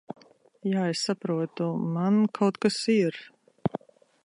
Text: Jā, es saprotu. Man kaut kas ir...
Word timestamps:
Jā, 0.69 0.85
es 0.93 1.03
saprotu. 1.09 1.67
Man 1.99 2.19
kaut 2.39 2.59
kas 2.65 2.81
ir... 2.97 3.21